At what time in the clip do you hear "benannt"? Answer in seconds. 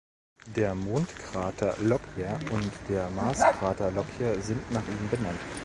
5.11-5.39